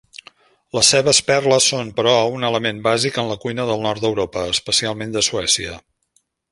Les 0.77 0.87
cebes 0.93 1.19
"perla" 1.27 1.59
són, 1.65 1.91
però, 1.99 2.15
una 2.39 2.51
element 2.55 2.81
bàsic 2.89 3.21
en 3.25 3.31
la 3.33 3.39
cuina 3.45 3.69
del 3.73 3.87
nord 3.87 4.07
d'Europa, 4.07 4.51
especialment 4.57 5.19
de 5.19 5.29
Suècia. 5.33 5.81